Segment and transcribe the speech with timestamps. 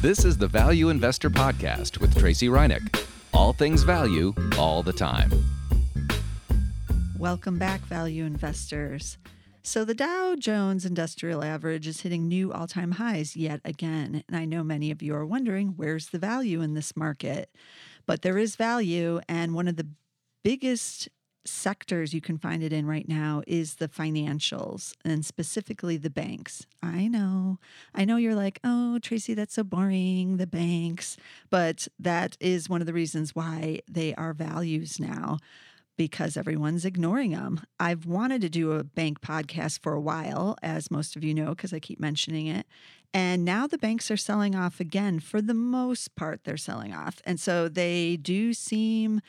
[0.00, 3.04] This is the Value Investor Podcast with Tracey Ryniec.
[3.34, 5.28] All things value, all the time.
[7.18, 9.18] Welcome back, value investors.
[9.64, 14.22] So, the Dow Jones Industrial Average is hitting new all time highs yet again.
[14.28, 17.50] And I know many of you are wondering where's the value in this market?
[18.06, 19.20] But there is value.
[19.28, 19.88] And one of the
[20.44, 21.08] biggest
[21.48, 26.66] sectors you can find it in right now is the financials and specifically the banks.
[26.82, 27.58] I know.
[27.94, 31.16] I know you're like, "Oh, Tracey, that's so boring, the banks."
[31.50, 35.38] But that is one of the reasons why they are values now
[35.98, 37.60] because everyone's ignoring them.
[37.78, 41.50] I've wanted to do a bank podcast for a while, as most of you know,
[41.50, 42.66] because I keep mentioning it.
[43.12, 45.18] And now the banks are selling off again.
[45.18, 47.20] For the most part, they're selling off.
[47.24, 49.20] And so they do seem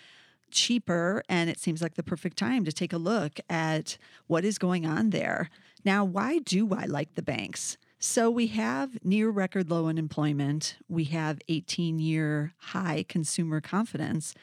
[0.51, 4.57] cheaper and it seems like the perfect time to take a look at what is
[4.57, 5.49] going on there.
[5.85, 7.77] Now, why do I like the banks?
[7.99, 14.33] So we have near record low unemployment, we have 18 year high consumer confidence.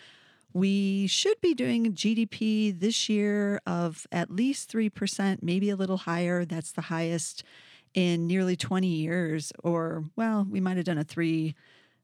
[0.52, 6.44] We should be doing GDP this year of at least 3%, maybe a little higher.
[6.44, 7.44] That's the highest
[7.92, 11.54] in nearly 20 years, or, well, we might have done a three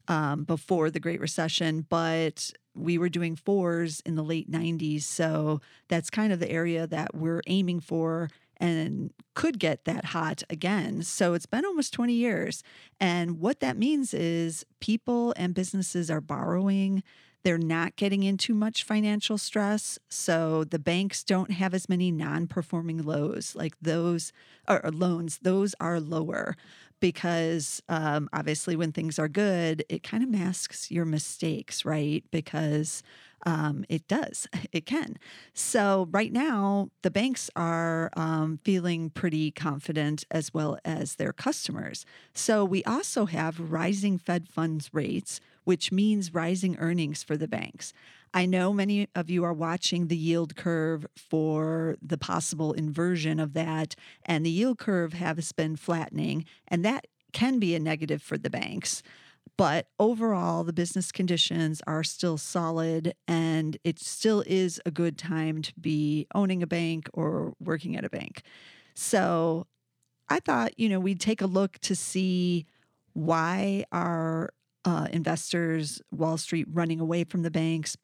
[0.08, 5.02] um, before the Great Recession, but we were doing fours in the late 90s.
[5.02, 8.28] So that's kind of the area that we're aiming for
[8.58, 11.02] and could get that hot again.
[11.02, 12.62] So it's been almost 20 years.
[13.00, 17.02] And what that means is people and businesses are borrowing.
[17.42, 19.98] They're not getting into much financial stress.
[20.08, 24.32] So the banks don't have as many non performing lows, like those
[24.68, 26.56] or loans, those are lower
[27.02, 32.24] because um, obviously when things are good, it kind of masks your mistakes, right?
[32.30, 33.02] Because
[33.44, 35.16] um, it does, it can.
[35.52, 42.06] So right now, the banks are um, feeling pretty confident as well as their customers.
[42.34, 47.92] So we also have rising Fed funds rates, which means rising earnings for the banks.
[48.34, 53.52] I know many of you are watching the yield curve for the possible inversion of
[53.52, 58.38] that, and the yield curve has been flattening, and that can be a negative for
[58.38, 59.02] the banks.
[59.58, 65.60] But overall, the business conditions are still solid, and it still is a good time
[65.62, 68.42] to be owning a bank or working at a bank.
[68.94, 69.66] So
[70.28, 72.64] I thought, you know, we'd take a look to see
[73.12, 74.50] why are
[74.84, 77.96] uh, investors, Wall Street, running away from the banks?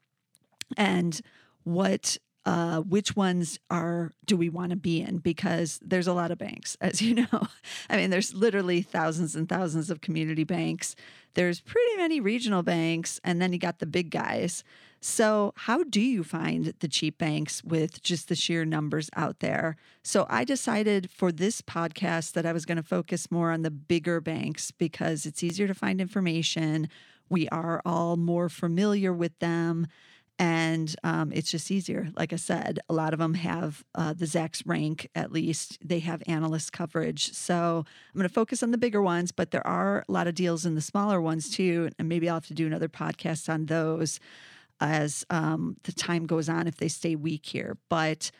[0.76, 1.20] And
[1.64, 5.18] what uh, which ones are do we want to be in?
[5.18, 7.48] Because there's a lot of banks as you know.
[7.90, 10.96] I mean there's literally thousands and thousands of community banks.
[11.34, 14.64] There's pretty many regional banks and then you got the big guys
[15.00, 19.76] so how do you find the cheap banks with just the sheer numbers out there
[20.02, 23.70] so i decided for this podcast that i was going to focus more on the
[23.70, 26.88] bigger banks because it's easier to find information
[27.28, 29.86] we are all more familiar with them
[30.38, 32.08] and um, it's just easier.
[32.16, 35.98] Like I said, a lot of them have uh, the Zacks rank, at least they
[36.00, 37.32] have analyst coverage.
[37.32, 40.36] So I'm going to focus on the bigger ones, but there are a lot of
[40.36, 41.90] deals in the smaller ones too.
[41.98, 44.20] And maybe I'll have to do another podcast on those
[44.80, 47.76] as um, the time goes on if they stay weak here.
[47.88, 48.30] But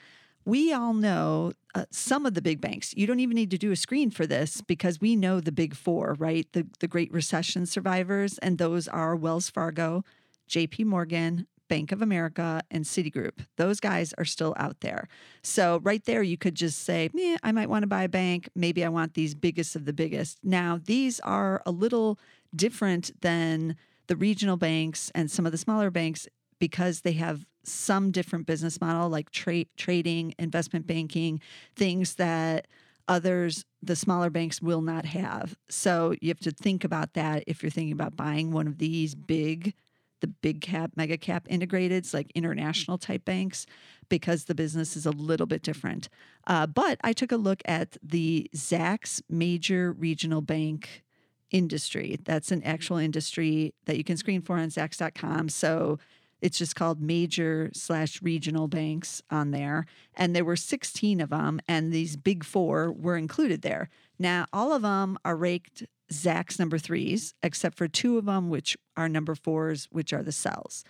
[0.44, 2.94] we all know uh, some of the big banks.
[2.96, 5.74] You don't even need to do a screen for this because we know the big
[5.74, 6.46] four, right?
[6.52, 10.04] The, the Great Recession survivors, and those are Wells Fargo,
[10.48, 13.44] JP Morgan, Bank of America, and Citigroup.
[13.56, 15.06] Those guys are still out there.
[15.42, 18.48] So, right there, you could just say, "Yeah, I might want to buy a bank.
[18.54, 20.38] Maybe I want these biggest of the biggest.
[20.42, 22.18] Now, these are a little
[22.56, 23.76] different than
[24.08, 26.26] the regional banks and some of the smaller banks
[26.58, 31.40] because they have some different business model like tra- trading, investment banking,
[31.76, 32.66] things that
[33.06, 35.56] others the smaller banks will not have.
[35.68, 39.14] So you have to think about that if you're thinking about buying one of these
[39.14, 39.74] big
[40.20, 43.66] the big cap, mega cap integrateds, like international type banks,
[44.08, 46.08] because the business is a little bit different.
[46.46, 51.04] Uh, but I took a look at the Zacks major regional bank
[51.50, 52.18] industry.
[52.24, 52.70] That's an mm-hmm.
[52.70, 55.48] actual industry that you can screen for on Zacks.com.
[55.48, 55.98] So
[56.40, 59.86] it's just called major slash regional banks on there.
[60.14, 63.88] And there were 16 of them, and these big four were included there.
[64.18, 68.76] Now, all of them are raked Zacks number threes, except for two of them, which
[68.96, 70.84] are number fours, which are the cells.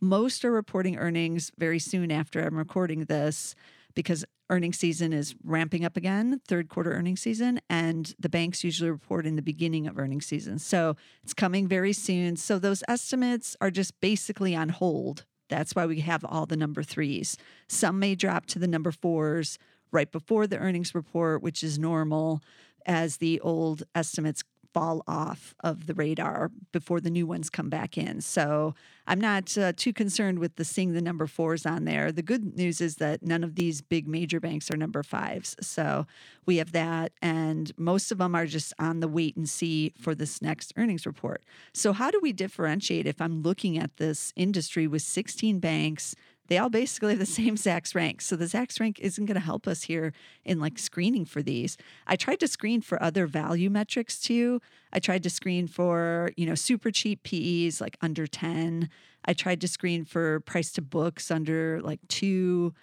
[0.00, 3.54] Most are reporting earnings very soon after I'm recording this
[3.94, 8.90] because earnings season is ramping up again, third quarter earnings season, and the banks usually
[8.90, 10.58] report in the beginning of earnings season.
[10.58, 12.36] So it's coming very soon.
[12.36, 15.24] So those estimates are just basically on hold.
[15.48, 17.36] That's why we have all the number threes.
[17.68, 19.58] Some may drop to the number fours
[19.92, 22.40] right before the earnings report, which is normal
[22.86, 27.98] as the old estimates fall off of the radar before the new ones come back
[27.98, 28.20] in.
[28.20, 28.74] So
[29.06, 32.12] I'm not uh, too concerned with the seeing the number fours on there.
[32.12, 35.56] The good news is that none of these big major banks are number fives.
[35.60, 36.06] So
[36.46, 40.14] we have that, and most of them are just on the wait and see for
[40.14, 41.42] this next earnings report.
[41.72, 46.14] So, how do we differentiate if I'm looking at this industry with 16 banks?
[46.50, 48.20] They all basically have the same Zacks rank.
[48.20, 50.12] So the Zacks rank isn't going to help us here
[50.44, 51.78] in like screening for these.
[52.06, 54.60] I tried to screen for other value metrics too.
[54.92, 58.90] I tried to screen for, you know, super cheap PEs like under 10.
[59.24, 62.74] I tried to screen for price to books under like 2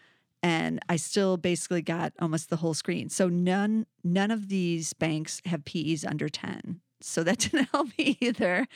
[0.42, 3.10] and I still basically got almost the whole screen.
[3.10, 6.80] So none none of these banks have PEs under 10.
[7.02, 8.68] So that didn't help me either.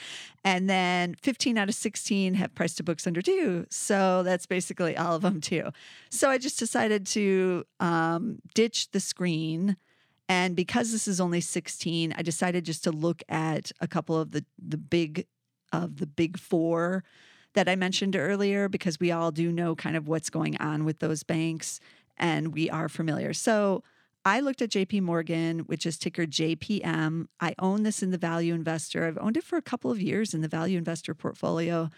[0.43, 3.65] And then 15 out of 16 have price to books under two.
[3.69, 5.71] So that's basically all of them too.
[6.09, 9.77] So I just decided to um, ditch the screen.
[10.29, 14.31] And because this is only 16, I decided just to look at a couple of
[14.31, 15.27] the, the big
[15.73, 17.03] of the big four
[17.53, 20.99] that I mentioned earlier, because we all do know kind of what's going on with
[20.99, 21.79] those banks
[22.17, 23.33] and we are familiar.
[23.33, 23.83] So
[24.23, 27.27] I looked at JP Morgan, which is ticker JPM.
[27.39, 29.07] I own this in the value investor.
[29.07, 31.89] I've owned it for a couple of years in the value investor portfolio.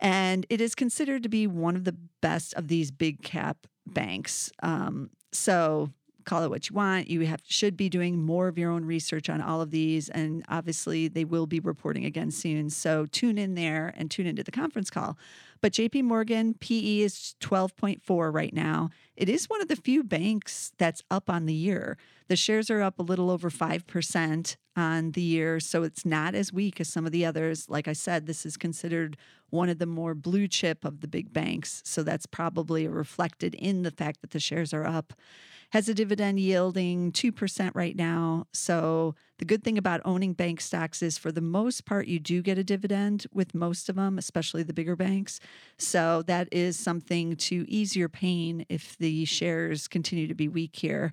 [0.00, 4.52] And it is considered to be one of the best of these big cap banks.
[4.62, 5.90] Um, so
[6.28, 7.08] call it what you want.
[7.08, 10.44] You have should be doing more of your own research on all of these, and
[10.48, 12.68] obviously they will be reporting again soon.
[12.68, 15.16] So tune in there and tune into the conference call.
[15.60, 18.90] But JP Morgan PE is 12.4 right now.
[19.16, 21.96] It is one of the few banks that's up on the year.
[22.28, 26.52] The shares are up a little over 5% on the year, so it's not as
[26.52, 27.68] weak as some of the others.
[27.68, 29.16] Like I said, this is considered
[29.50, 33.82] one of the more blue chip of the big banks, so that's probably reflected in
[33.82, 35.14] the fact that the shares are up
[35.70, 38.46] has a dividend yielding 2% right now.
[38.52, 42.42] So, the good thing about owning bank stocks is for the most part, you do
[42.42, 45.40] get a dividend with most of them, especially the bigger banks.
[45.78, 50.76] So, that is something to ease your pain if the shares continue to be weak
[50.76, 51.12] here.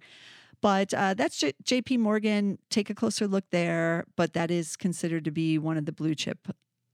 [0.62, 2.58] But uh, that's J- JP Morgan.
[2.70, 4.06] Take a closer look there.
[4.16, 6.48] But that is considered to be one of the blue chip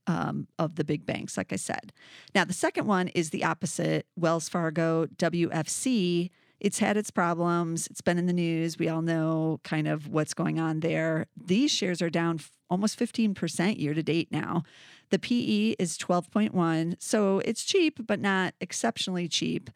[0.06, 1.92] um, of the big banks, like I said.
[2.34, 6.30] Now, the second one is the opposite Wells Fargo WFC
[6.62, 7.88] it's had its problems.
[7.88, 8.78] It's been in the news.
[8.78, 11.26] We all know kind of what's going on there.
[11.36, 12.38] These shares are down
[12.70, 14.62] almost 15% year to date now.
[15.10, 16.94] The PE is 12.1.
[17.00, 19.70] So it's cheap, but not exceptionally cheap.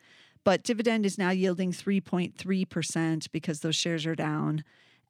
[0.45, 4.63] But dividend is now yielding 3.3% because those shares are down.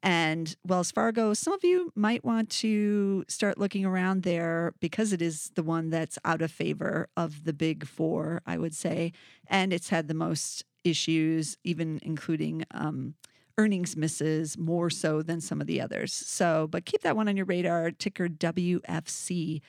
[0.03, 5.21] And Wells Fargo, some of you might want to start looking around there because it
[5.21, 9.11] is the one that's out of favor of the big four, I would say.
[9.47, 13.15] And it's had the most issues, even including um,
[13.57, 16.13] earnings misses more so than some of the others.
[16.13, 17.91] So, but keep that one on your radar.
[17.91, 19.61] Ticker WFC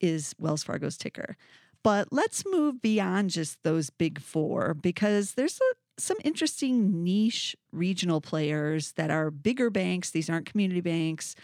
[0.00, 1.36] is Wells Fargo's ticker.
[1.82, 8.20] But let's move beyond just those big four because there's a, some interesting niche regional
[8.20, 10.10] players that are bigger banks.
[10.10, 11.34] These aren't community banks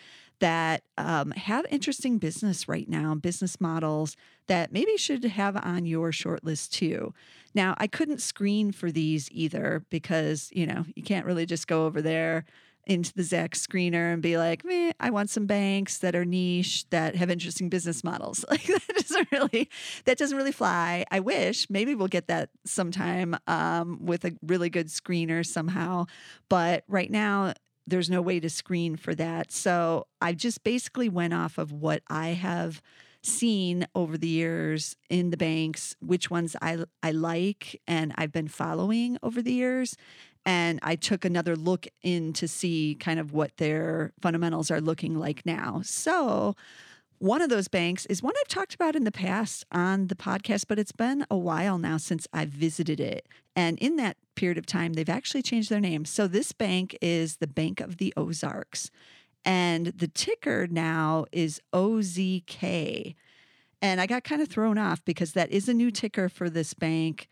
[0.40, 4.16] that um, have interesting business right now, business models
[4.48, 7.14] that maybe should have on your short list too.
[7.54, 11.86] Now, I couldn't screen for these either because, you know, you can't really just go
[11.86, 12.44] over there
[12.86, 16.88] into the Zacks screener and be like, "Me, I want some banks that are niche
[16.90, 19.68] that have interesting business models." Like that doesn't really
[20.04, 21.04] that doesn't really fly.
[21.10, 26.06] I wish maybe we'll get that sometime um, with a really good screener somehow,
[26.48, 27.54] but right now
[27.86, 29.50] there's no way to screen for that.
[29.50, 32.82] So I just basically went off of what I have
[33.22, 38.48] seen over the years in the banks, which ones I I like and I've been
[38.48, 39.96] following over the years.
[40.44, 45.18] And I took another look in to see kind of what their fundamentals are looking
[45.18, 45.82] like now.
[45.84, 46.56] So
[47.18, 50.64] one of those banks is one I've talked about in the past on the podcast,
[50.66, 53.28] but it's been a while now since I've visited it.
[53.54, 56.04] And in that period of time, they've actually changed their name.
[56.04, 58.90] So this bank is the Bank of the Ozarks.
[59.44, 63.14] And the ticker now is OZK.
[63.80, 66.74] And I got kind of thrown off because that is a new ticker for this
[66.74, 67.28] bank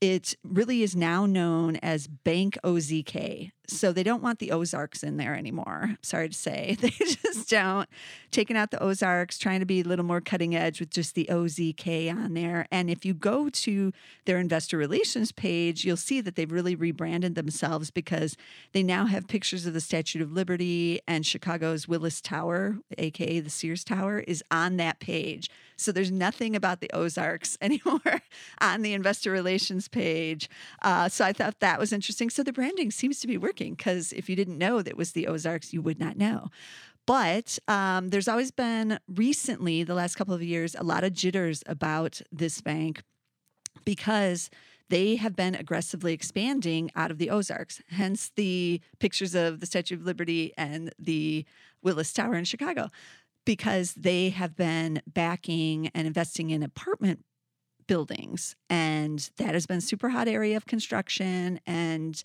[0.00, 3.50] it really is now known as Bank OZK.
[3.68, 5.96] So they don't want the Ozarks in there anymore.
[6.02, 6.76] Sorry to say.
[6.86, 7.88] They just don't.
[8.30, 11.26] Taking out the Ozarks, trying to be a little more cutting edge with just the
[11.28, 12.68] OZK on there.
[12.70, 13.92] And if you go to
[14.24, 18.36] their investor relations page, you'll see that they've really rebranded themselves because
[18.72, 23.50] they now have pictures of the Statue of Liberty and Chicago's Willis Tower, aka the
[23.50, 25.50] Sears Tower, is on that page.
[25.76, 28.22] So there's nothing about the Ozarks anymore
[28.60, 30.48] on the investor relations page.
[30.82, 32.30] Uh, so I thought that was interesting.
[32.30, 35.72] So the branding seems to be because if you didn't know that was the Ozarks,
[35.72, 36.50] you would not know.
[37.06, 41.62] But um, there's always been recently, the last couple of years, a lot of jitters
[41.66, 43.02] about this bank
[43.84, 44.50] because
[44.88, 49.96] they have been aggressively expanding out of the Ozarks, hence the pictures of the Statue
[49.96, 51.44] of Liberty and the
[51.82, 52.90] Willis Tower in Chicago,
[53.44, 57.24] because they have been backing and investing in apartment
[57.86, 58.56] buildings.
[58.68, 62.22] And that has been super hot area of construction and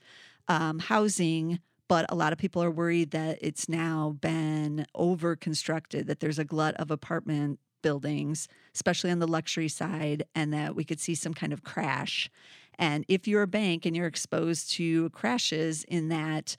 [0.51, 1.59] um, housing.
[1.87, 6.39] But a lot of people are worried that it's now been over constructed, that there's
[6.39, 11.15] a glut of apartment buildings, especially on the luxury side, and that we could see
[11.15, 12.29] some kind of crash.
[12.77, 16.55] And if you're a bank and you're exposed to crashes in that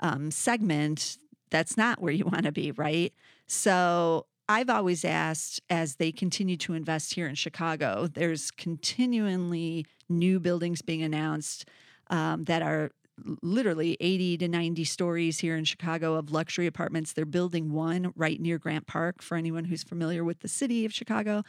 [0.00, 1.18] um, segment,
[1.50, 3.12] that's not where you want to be, right?
[3.46, 10.38] So I've always asked as they continue to invest here in Chicago, there's continually new
[10.38, 11.68] buildings being announced
[12.10, 12.92] um, that are
[13.42, 17.12] literally 80 to 90 stories here in Chicago of luxury apartments.
[17.12, 20.92] They're building one right near Grant Park for anyone who's familiar with the city of
[20.92, 21.42] Chicago.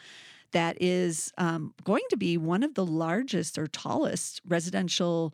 [0.51, 5.33] That is um, going to be one of the largest or tallest residential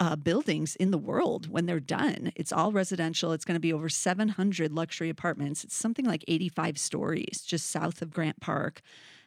[0.00, 2.32] uh, buildings in the world when they're done.
[2.34, 3.32] It's all residential.
[3.32, 5.62] It's going to be over 700 luxury apartments.
[5.62, 8.80] It's something like 85 stories just south of Grant Park.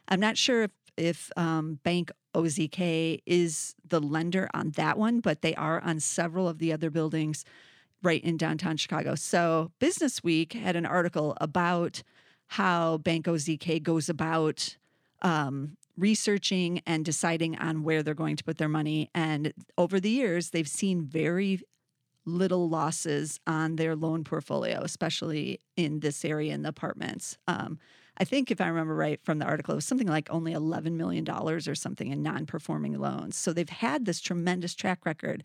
[0.08, 5.42] I'm not sure if if um, Bank OZK is the lender on that one, but
[5.42, 7.44] they are on several of the other buildings
[8.02, 9.14] right in downtown Chicago.
[9.14, 12.02] So Business Week had an article about
[12.48, 14.76] how Bank OZK goes about
[15.22, 19.10] um, researching and deciding on where they're going to put their money.
[19.14, 21.60] And over the years, they've seen very
[22.28, 27.38] little losses on their loan portfolio, especially in this area in the apartments.
[27.46, 27.78] Um,
[28.18, 30.92] I think if I remember right from the article, it was something like only $11
[30.92, 33.36] million or something in non performing loans.
[33.36, 35.44] So they've had this tremendous track record.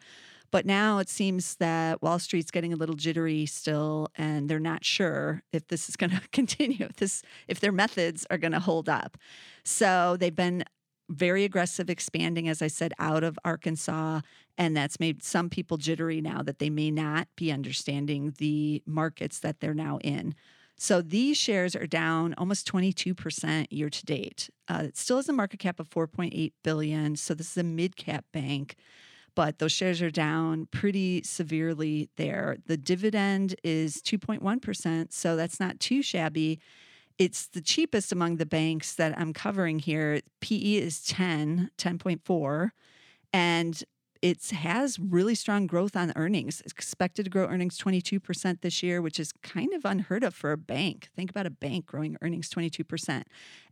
[0.49, 4.85] But now it seems that Wall Street's getting a little jittery still, and they're not
[4.85, 8.59] sure if this is going to continue, if this, if their methods are going to
[8.59, 9.17] hold up.
[9.63, 10.63] So they've been
[11.09, 14.21] very aggressive expanding, as I said, out of Arkansas.
[14.57, 19.39] And that's made some people jittery now that they may not be understanding the markets
[19.39, 20.35] that they're now in.
[20.75, 24.49] So these shares are down almost 22% year to date.
[24.67, 27.15] Uh, it still has a market cap of 4.8 billion.
[27.15, 28.75] So this is a mid cap bank,
[29.35, 32.57] but those shares are down pretty severely there.
[32.65, 35.13] The dividend is 2.1%.
[35.13, 36.59] So that's not too shabby.
[37.19, 40.21] It's the cheapest among the banks that I'm covering here.
[40.41, 42.71] PE is 10, 10.4.
[43.31, 43.83] And
[44.23, 46.61] it has really strong growth on earnings.
[46.61, 50.53] It's expected to grow earnings 22% this year, which is kind of unheard of for
[50.53, 51.09] a bank.
[51.13, 53.23] Think about a bank growing earnings 22%.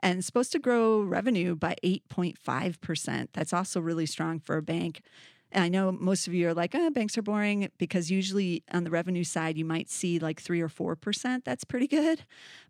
[0.01, 3.29] And supposed to grow revenue by 8.5%.
[3.31, 5.01] That's also really strong for a bank.
[5.51, 8.83] And I know most of you are like, oh, banks are boring because usually on
[8.83, 11.43] the revenue side, you might see like three or 4%.
[11.43, 12.23] That's pretty good.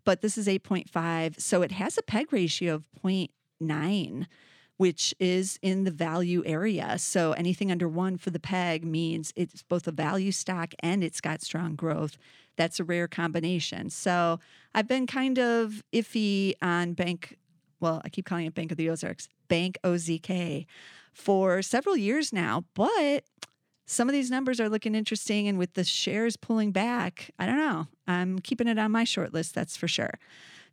[0.04, 1.40] But this is 8.5.
[1.40, 4.26] So it has a PEG ratio of 0.9
[4.82, 6.98] which is in the value area.
[6.98, 11.20] So anything under one for the PEG means it's both a value stock and it's
[11.20, 12.16] got strong growth.
[12.56, 13.90] That's a rare combination.
[13.90, 14.40] So
[14.74, 17.38] I've been kind of iffy on Bank,
[17.78, 20.66] well, I keep calling it Bank of the Ozarks, Bank OZK
[21.12, 23.24] for several years now, but
[23.86, 25.48] some of these numbers are looking interesting.
[25.48, 27.86] And with the shares pulling back, I don't know.
[28.06, 30.14] I'm keeping it on my short list, that's for sure.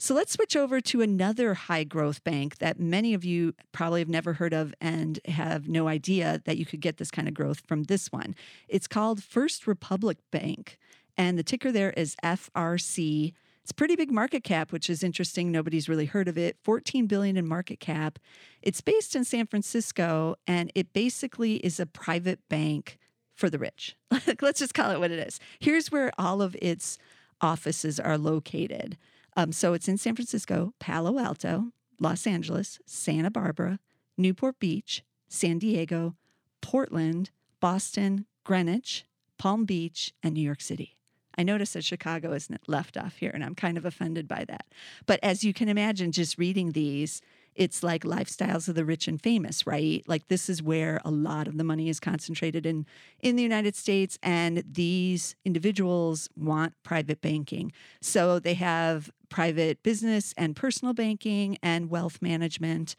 [0.01, 4.07] So let's switch over to another high growth bank that many of you probably have
[4.07, 7.63] never heard of and have no idea that you could get this kind of growth
[7.67, 8.33] from this one.
[8.69, 10.77] It's called First Republic Bank,
[11.17, 13.33] and the ticker there is FRC.
[13.63, 15.51] It's pretty big market cap, which is interesting.
[15.51, 16.57] Nobody's really heard of it.
[16.63, 18.17] 14 billion in market cap.
[18.61, 22.97] It's based in San Francisco and it basically is a private bank
[23.35, 23.95] for the rich.
[24.41, 25.39] Let's just call it what it is.
[25.59, 26.97] Here's where all of its
[27.41, 28.97] offices are located.
[29.37, 33.79] Um, so it's in San Francisco, Palo Alto, Los Angeles, Santa Barbara,
[34.17, 36.15] Newport Beach, San Diego,
[36.61, 39.05] Portland, Boston, Greenwich,
[39.37, 40.98] Palm Beach, and New York City.
[41.39, 44.65] I notice that Chicago isn't left off here, and I'm kind of offended by that.
[45.05, 47.21] But as you can imagine, just reading these,
[47.55, 50.03] it's like lifestyles of the rich and famous, right?
[50.05, 52.85] Like this is where a lot of the money is concentrated in
[53.21, 57.71] in the United States and these individuals want private banking.
[58.01, 62.97] So they have private business and personal banking and wealth management.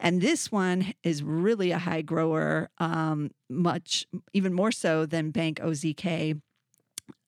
[0.00, 5.58] And this one is really a high grower, um, much even more so than Bank
[5.60, 6.40] OZK.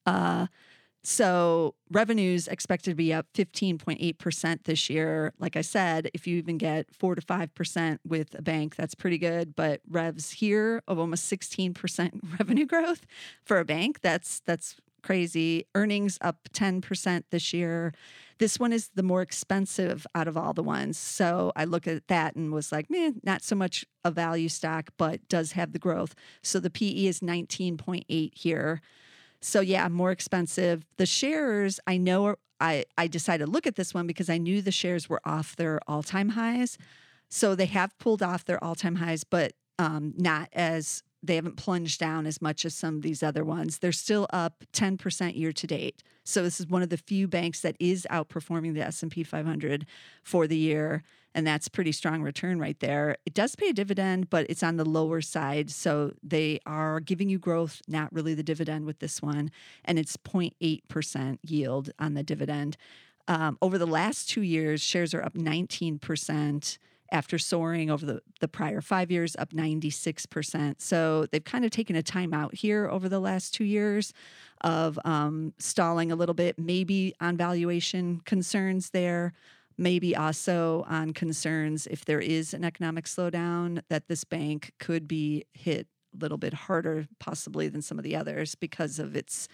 [0.08, 0.46] Uh,
[1.04, 5.32] so revenues expected to be up 15.8% this year.
[5.38, 9.18] Like I said, if you even get 4 to 5% with a bank, that's pretty
[9.18, 13.06] good, but revs here of almost 16% revenue growth
[13.44, 15.64] for a bank, that's that's crazy.
[15.74, 17.94] Earnings up 10% this year.
[18.38, 20.98] This one is the more expensive out of all the ones.
[20.98, 24.90] So I look at that and was like, man, not so much a value stock,
[24.96, 26.14] but does have the growth.
[26.42, 28.80] So the PE is 19.8 here.
[29.40, 30.84] So yeah, more expensive.
[30.96, 34.62] The shares, I know I, I decided to look at this one because I knew
[34.62, 36.76] the shares were off their all-time highs.
[37.28, 41.98] So they have pulled off their all-time highs, but um, not as they haven't plunged
[41.98, 43.78] down as much as some of these other ones.
[43.78, 46.02] They're still up 10% year to date.
[46.24, 49.86] So this is one of the few banks that is outperforming the S&P 500
[50.22, 51.02] for the year
[51.38, 53.16] and that's pretty strong return right there.
[53.24, 57.28] It does pay a dividend, but it's on the lower side, so they are giving
[57.28, 59.52] you growth, not really the dividend with this one,
[59.84, 62.76] and it's 0.8% yield on the dividend.
[63.28, 66.78] Um, over the last two years, shares are up 19%
[67.12, 70.80] after soaring over the, the prior five years, up 96%.
[70.80, 74.12] So they've kind of taken a time out here over the last two years
[74.62, 79.34] of um, stalling a little bit, maybe on valuation concerns there.
[79.78, 85.44] Maybe also on concerns if there is an economic slowdown, that this bank could be
[85.52, 89.48] hit a little bit harder, possibly, than some of the others because of its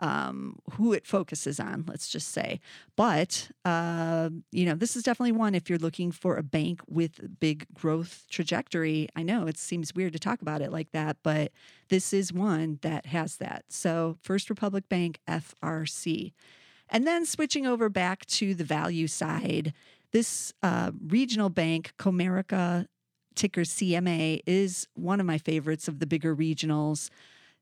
[0.00, 2.60] um, who it focuses on, let's just say.
[2.96, 7.40] But, uh, you know, this is definitely one if you're looking for a bank with
[7.40, 9.08] big growth trajectory.
[9.16, 11.52] I know it seems weird to talk about it like that, but
[11.88, 13.64] this is one that has that.
[13.68, 16.32] So, First Republic Bank, FRC.
[16.90, 19.74] And then switching over back to the value side,
[20.12, 22.86] this uh, regional bank, Comerica,
[23.34, 27.10] ticker CMA, is one of my favorites of the bigger regionals.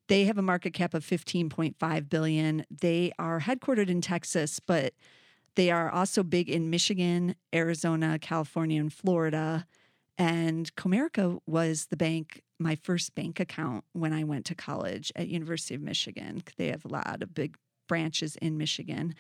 [0.09, 2.65] They have a market cap of 15.5 billion.
[2.71, 4.95] They are headquartered in Texas, but
[5.57, 9.67] they are also big in Michigan, Arizona, California, and Florida.
[10.19, 15.29] And Comerica was the bank, my first bank account when I went to college at
[15.29, 16.43] University of Michigan.
[16.57, 17.57] They have a lot of big
[17.87, 19.15] branches in Michigan.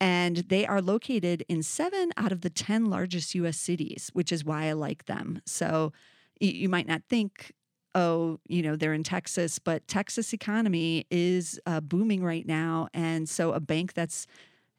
[0.00, 4.44] And they are located in seven out of the 10 largest US cities, which is
[4.44, 5.40] why I like them.
[5.46, 5.92] So
[6.38, 7.52] you might not think
[7.96, 12.88] oh, you know, they're in Texas, but Texas economy is uh, booming right now.
[12.92, 14.26] And so a bank that's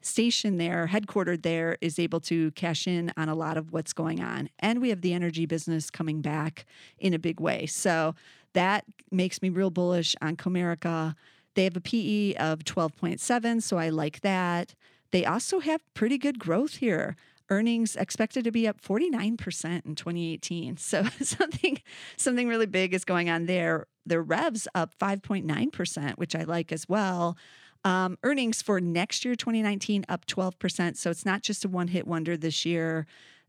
[0.01, 4.21] stationed there, headquartered there, is able to cash in on a lot of what's going
[4.21, 4.49] on.
[4.60, 6.67] And we have the energy business coming back
[6.99, 7.65] in a big way.
[7.65, 8.13] So
[8.54, 11.15] that makes me real bullish on Comerica.
[11.58, 14.76] They have a PE of 12.7, so I like that.
[15.10, 17.15] They also have pretty good growth here
[17.50, 20.78] earnings expected to be up 49% in 2018.
[20.88, 21.82] So something
[22.15, 23.88] something really big is going on there.
[24.06, 27.36] Their revs up 5.9%, which I like as well.
[27.84, 30.98] Um, earnings for next year, 2019, up 12%.
[30.98, 33.08] So it's not just a one hit wonder this year.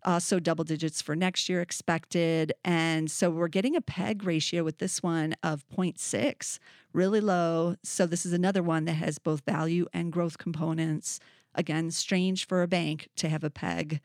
[0.08, 2.54] Also, double digits for next year expected.
[2.64, 6.58] And so we're getting a PEG ratio with this one of 0.6,
[6.94, 7.76] really low.
[7.82, 11.20] So this is another one that has both value and growth components.
[11.54, 14.00] Again, strange for a bank to have a peg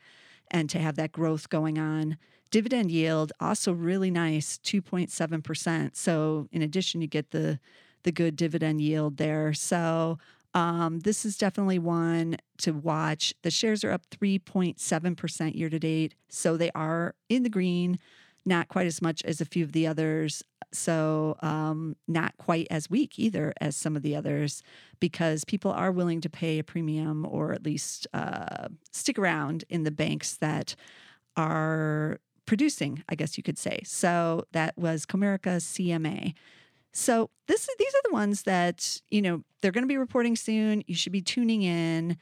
[0.50, 2.18] and to have that growth going on.
[2.50, 5.96] Dividend yield also really nice, 2.7%.
[5.96, 7.58] So in addition, you get the
[8.02, 9.54] the good dividend yield there.
[9.54, 10.18] So
[10.52, 13.34] um, this is definitely one to watch.
[13.42, 16.14] The shares are up 3.7% year to date.
[16.28, 17.98] So they are in the green,
[18.44, 20.42] not quite as much as a few of the others.
[20.72, 24.62] So, um, not quite as weak either as some of the others
[24.98, 29.84] because people are willing to pay a premium or at least uh, stick around in
[29.84, 30.74] the banks that
[31.36, 33.82] are producing, I guess you could say.
[33.84, 36.34] So, that was Comerica CMA.
[36.92, 40.82] So, this these are the ones that, you know, they're going to be reporting soon.
[40.86, 42.16] You should be tuning in.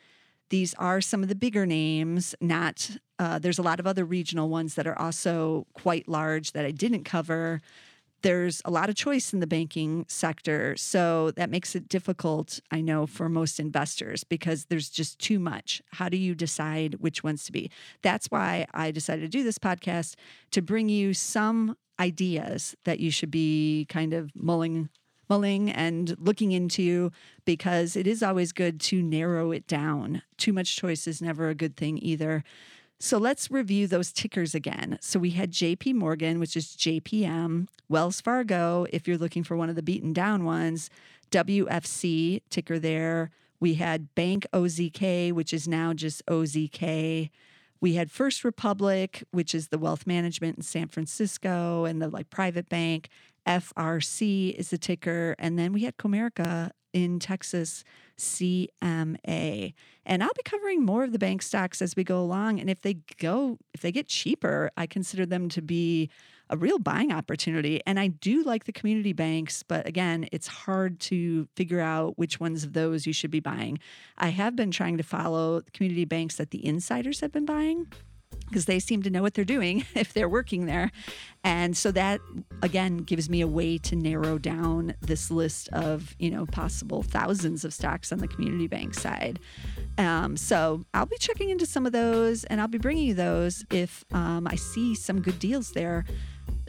[0.53, 4.51] These are some of the bigger names, not, uh, there's a lot of other regional
[4.51, 7.63] ones that are also quite large that I didn't cover
[8.23, 10.77] there's a lot of choice in the banking sector.
[10.77, 15.83] So that makes it difficult, I know, for most investors because there's just too much.
[15.93, 17.69] How do you decide which ones to be?
[18.03, 20.15] That's why I decided to do this podcast
[20.53, 24.89] to bring you some ideas that you should be kind of mulling
[25.33, 27.11] mulling and looking into
[27.47, 30.21] because it is always good to narrow it down.
[30.37, 32.45] Too much choice is never a good thing either.
[33.01, 34.99] So let's review those tickers again.
[35.01, 39.71] So we had JP Morgan, which is JPM, Wells Fargo, if you're looking for one
[39.71, 40.91] of the beaten down ones,
[41.31, 43.31] WFC, ticker there.
[43.59, 47.31] We had Bank OZK, which is now just OZK.
[47.83, 52.31] We had First Republic, which is the wealth management in San Francisco and the like
[52.31, 53.09] private bank.
[53.45, 55.35] FRC is the ticker.
[55.37, 57.83] And then we had Comerica in Texas,
[58.17, 59.75] CMA.
[60.07, 62.61] And I'll be covering more of the bank stocks as we go along.
[62.61, 66.09] And if they go, if they get cheaper, I consider them to be
[66.53, 67.81] a real buying opportunity.
[67.87, 72.39] And I do like the community banks, but again, it's hard to figure out which
[72.39, 73.79] ones of those you should be buying.
[74.19, 77.87] I have been trying to follow community banks that the insiders have been buying
[78.53, 80.93] because they seem to know what they're doing if they're working there.
[81.43, 82.21] And so that
[82.63, 87.65] again gives me a way to narrow down this list of, you know, possible thousands
[87.65, 89.41] of stocks on the community bank side.
[89.99, 93.65] Um, so I'll be checking into some of those and I'll be bringing you those
[93.71, 96.05] if um, I see some good deals there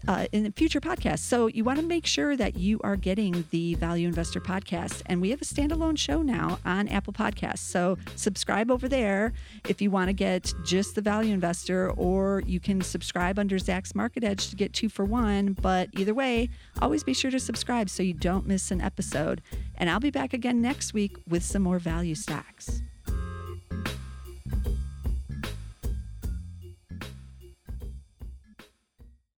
[0.07, 1.19] uh, in future podcasts.
[1.19, 5.01] So you want to make sure that you are getting the Value Investor podcast.
[5.05, 7.59] And we have a standalone show now on Apple Podcasts.
[7.59, 9.33] So subscribe over there
[9.67, 13.95] if you want to get just the Value Investor, or you can subscribe under Zacks
[13.95, 15.53] Market Edge to get two for one.
[15.53, 16.49] But either way,
[16.81, 19.41] always be sure to subscribe so you don't miss an episode.
[19.75, 22.83] And I'll be back again next week with some more value stocks.